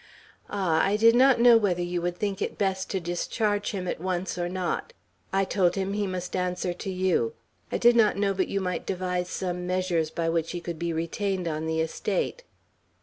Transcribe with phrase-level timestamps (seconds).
[0.49, 4.01] "Ah, I did not know whether you would think it best to discharge him at
[4.01, 4.93] once or not;
[5.31, 7.35] I told him he must answer to you.
[7.71, 10.91] I did not know but you might devise some measures by which he could be
[10.91, 12.41] retained on the estate."